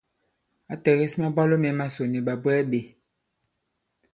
Ǎ 0.73 0.75
tɛ̀gɛs 0.83 1.13
mabwalo 1.21 1.55
mē 1.63 1.69
masò 1.79 2.03
nì 2.07 2.19
ɓàbwɛɛ 2.27 2.61
ɓē. 2.71 2.79